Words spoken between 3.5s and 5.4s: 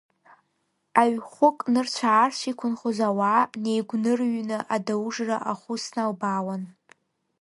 неигәнырҩны Адаужра